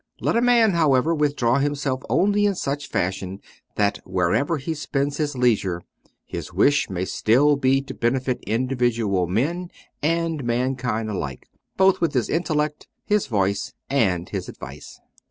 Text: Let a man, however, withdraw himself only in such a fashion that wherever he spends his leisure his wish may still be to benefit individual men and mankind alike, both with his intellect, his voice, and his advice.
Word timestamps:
Let 0.19 0.35
a 0.35 0.41
man, 0.41 0.71
however, 0.71 1.13
withdraw 1.13 1.59
himself 1.59 2.01
only 2.09 2.47
in 2.47 2.55
such 2.55 2.87
a 2.87 2.89
fashion 2.89 3.39
that 3.75 3.99
wherever 4.03 4.57
he 4.57 4.73
spends 4.73 5.17
his 5.17 5.37
leisure 5.37 5.83
his 6.25 6.51
wish 6.51 6.89
may 6.89 7.05
still 7.05 7.55
be 7.55 7.83
to 7.83 7.93
benefit 7.93 8.39
individual 8.47 9.27
men 9.27 9.69
and 10.01 10.43
mankind 10.43 11.11
alike, 11.11 11.45
both 11.77 12.01
with 12.01 12.15
his 12.15 12.29
intellect, 12.31 12.87
his 13.05 13.27
voice, 13.27 13.73
and 13.91 14.29
his 14.29 14.49
advice. 14.49 14.99